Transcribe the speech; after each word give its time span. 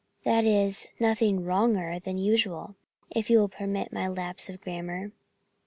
That 0.25 0.45
is, 0.45 0.87
nothing 0.99 1.43
'wronger' 1.45 1.99
than 1.99 2.17
usual, 2.17 2.73
if 3.11 3.29
you 3.29 3.37
will 3.37 3.49
permit 3.49 3.93
my 3.93 4.07
lapse 4.07 4.49
of 4.49 4.59
grammar." 4.59 5.11